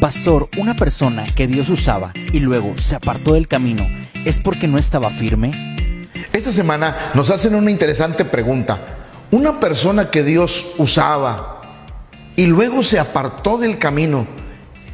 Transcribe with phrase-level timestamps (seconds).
[0.00, 3.84] Pastor, una persona que Dios usaba y luego se apartó del camino,
[4.24, 6.06] ¿es porque no estaba firme?
[6.32, 8.78] Esta semana nos hacen una interesante pregunta.
[9.32, 11.62] Una persona que Dios usaba
[12.36, 14.28] y luego se apartó del camino,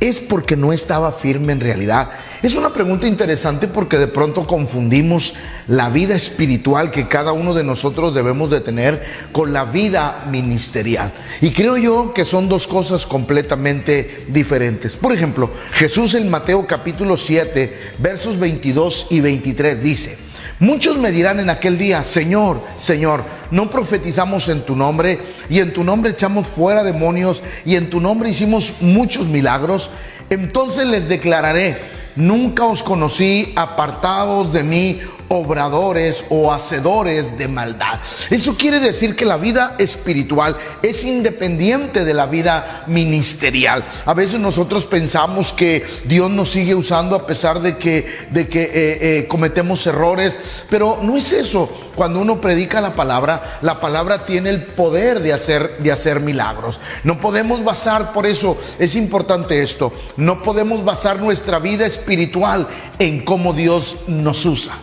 [0.00, 2.08] ¿es porque no estaba firme en realidad?
[2.44, 5.32] Es una pregunta interesante porque de pronto confundimos
[5.66, 9.02] la vida espiritual que cada uno de nosotros debemos de tener
[9.32, 11.10] con la vida ministerial.
[11.40, 14.92] Y creo yo que son dos cosas completamente diferentes.
[14.92, 20.18] Por ejemplo, Jesús en Mateo capítulo 7, versos 22 y 23 dice,
[20.58, 25.18] Muchos me dirán en aquel día, Señor, Señor, no profetizamos en tu nombre
[25.48, 29.88] y en tu nombre echamos fuera demonios y en tu nombre hicimos muchos milagros.
[30.28, 37.98] Entonces les declararé, nunca os conocí apartados de mí, obradores o hacedores de maldad.
[38.30, 43.84] Eso quiere decir que la vida espiritual es independiente de la vida ministerial.
[44.06, 48.62] A veces nosotros pensamos que Dios nos sigue usando a pesar de que, de que
[48.62, 50.34] eh, eh, cometemos errores,
[50.68, 51.70] pero no es eso.
[51.94, 56.80] Cuando uno predica la palabra, la palabra tiene el poder de hacer, de hacer milagros.
[57.04, 62.66] No podemos basar, por eso es importante esto, no podemos basar nuestra vida espiritual
[62.98, 64.74] en cómo Dios nos usa.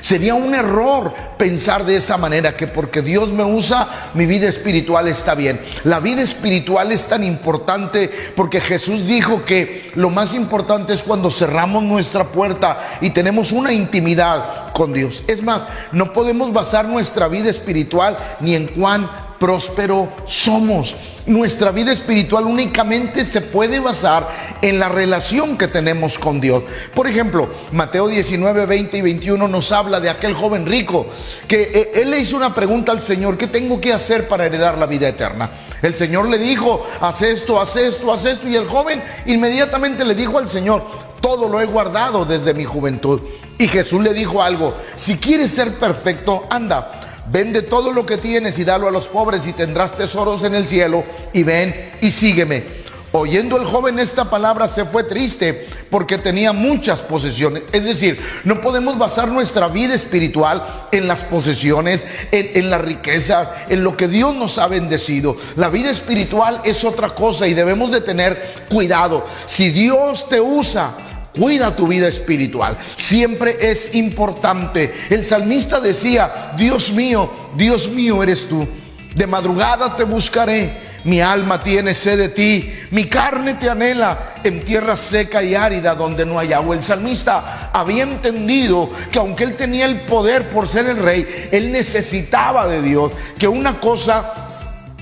[0.00, 5.08] Sería un error pensar de esa manera, que porque Dios me usa, mi vida espiritual
[5.08, 5.60] está bien.
[5.84, 11.30] La vida espiritual es tan importante porque Jesús dijo que lo más importante es cuando
[11.30, 15.22] cerramos nuestra puerta y tenemos una intimidad con Dios.
[15.26, 20.94] Es más, no podemos basar nuestra vida espiritual ni en cuán próspero somos.
[21.26, 24.28] Nuestra vida espiritual únicamente se puede basar
[24.62, 26.62] en la relación que tenemos con Dios.
[26.94, 31.06] Por ejemplo, Mateo 19, 20 y 21 nos habla de aquel joven rico
[31.46, 34.78] que eh, él le hizo una pregunta al Señor, ¿qué tengo que hacer para heredar
[34.78, 35.50] la vida eterna?
[35.82, 38.48] El Señor le dijo, haz esto, haz esto, haz esto.
[38.48, 40.82] Y el joven inmediatamente le dijo al Señor,
[41.20, 43.20] todo lo he guardado desde mi juventud.
[43.58, 46.97] Y Jesús le dijo algo, si quieres ser perfecto, anda
[47.30, 50.66] Vende todo lo que tienes y dalo a los pobres y tendrás tesoros en el
[50.66, 52.78] cielo y ven y sígueme.
[53.12, 57.62] Oyendo el joven esta palabra se fue triste porque tenía muchas posesiones.
[57.72, 63.82] Es decir, no podemos basar nuestra vida espiritual en las posesiones, en, la riqueza, en
[63.82, 65.36] lo que Dios nos ha bendecido.
[65.56, 69.26] La vida espiritual es otra cosa y debemos de tener cuidado.
[69.46, 70.92] Si Dios te usa,
[71.38, 72.76] Cuida tu vida espiritual.
[72.96, 74.92] Siempre es importante.
[75.08, 78.66] El salmista decía, Dios mío, Dios mío eres tú.
[79.14, 80.88] De madrugada te buscaré.
[81.04, 85.94] Mi alma tiene sed de ti, mi carne te anhela en tierra seca y árida
[85.94, 86.74] donde no hay agua.
[86.74, 91.70] El salmista había entendido que aunque él tenía el poder por ser el rey, él
[91.70, 94.34] necesitaba de Dios, que una cosa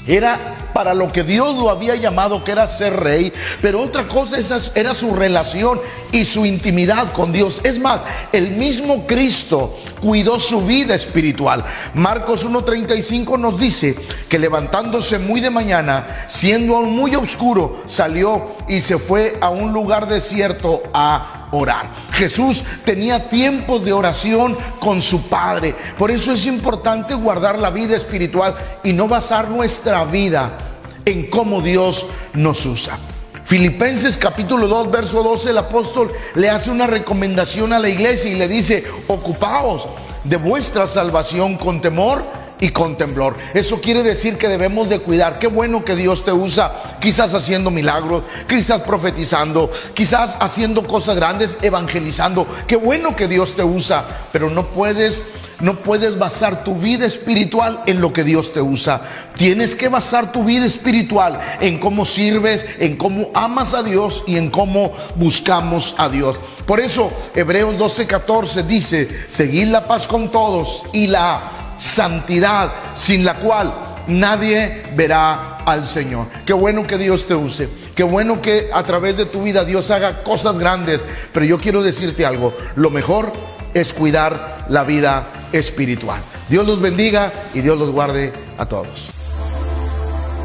[0.07, 0.39] era
[0.77, 3.33] para lo que Dios lo había llamado, que era ser rey,
[3.63, 4.37] pero otra cosa
[4.75, 5.81] era su relación
[6.13, 7.63] y su intimidad con Dios.
[7.65, 11.65] Es más, el mismo Cristo cuidó su vida espiritual.
[11.95, 13.97] Marcos 1.35 nos dice
[14.29, 19.73] que levantándose muy de mañana, siendo aún muy oscuro, salió y se fue a un
[19.73, 21.91] lugar desierto a orar.
[22.13, 25.75] Jesús tenía tiempos de oración con su Padre.
[25.99, 30.59] Por eso es importante guardar la vida espiritual y no basar nuestra vida
[31.05, 32.99] en cómo Dios nos usa.
[33.45, 38.35] Filipenses capítulo 2, verso 12, el apóstol le hace una recomendación a la iglesia y
[38.35, 39.87] le dice, ocupaos
[40.25, 42.25] de vuestra salvación con temor
[42.61, 43.37] y con temblor.
[43.55, 45.39] Eso quiere decir que debemos de cuidar.
[45.39, 51.59] Qué bueno que Dios te usa, quizás haciendo milagros, quizás profetizando, quizás haciendo cosas grandes,
[51.63, 52.47] evangelizando.
[52.67, 55.25] Qué bueno que Dios te usa, pero no puedes
[55.61, 59.01] no puedes basar tu vida espiritual en lo que Dios te usa.
[59.37, 64.37] Tienes que basar tu vida espiritual en cómo sirves, en cómo amas a Dios y
[64.37, 66.39] en cómo buscamos a Dios.
[66.67, 71.41] Por eso Hebreos 12:14 dice, seguid la paz con todos y la
[71.79, 73.73] santidad sin la cual
[74.09, 76.27] nadie verá al Señor.
[76.45, 77.69] Qué bueno que Dios te use.
[77.95, 81.01] Qué bueno que a través de tu vida Dios haga cosas grandes.
[81.33, 82.55] Pero yo quiero decirte algo.
[82.77, 83.33] Lo mejor
[83.75, 86.21] es cuidar la vida espiritual.
[86.49, 89.11] Dios los bendiga y Dios los guarde a todos.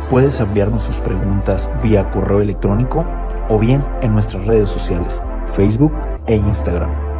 [0.10, 3.06] Puedes enviarnos sus preguntas vía correo electrónico
[3.48, 5.22] o bien en nuestras redes sociales,
[5.54, 5.94] Facebook
[6.28, 7.11] e Instagram